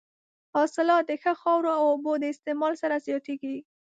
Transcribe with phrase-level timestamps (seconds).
[0.55, 3.57] حاصلات د ښه خاورو او اوبو د استعمال سره زیاتېږي.